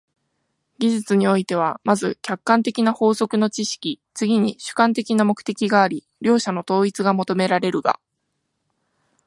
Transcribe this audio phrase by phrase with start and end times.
[0.79, 7.99] 技術においては、まず客観的な法則の知識、次に主観的な目的があり、両者の統一が求められるが、